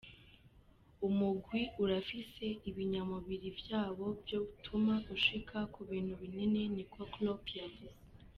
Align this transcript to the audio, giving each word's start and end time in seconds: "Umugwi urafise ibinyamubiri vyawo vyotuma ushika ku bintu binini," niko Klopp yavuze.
"Umugwi 1.07 1.61
urafise 1.83 2.43
ibinyamubiri 2.69 3.49
vyawo 3.59 4.07
vyotuma 4.23 4.95
ushika 5.15 5.57
ku 5.73 5.79
bintu 5.89 6.13
binini," 6.21 6.61
niko 6.75 6.99
Klopp 7.13 7.43
yavuze. 7.61 7.97